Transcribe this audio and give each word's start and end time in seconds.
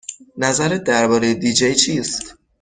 نظرت 0.37 0.83
درباره 0.83 1.33
دی 1.33 1.53
جی 1.53 1.75
چیست؟ 1.75 2.35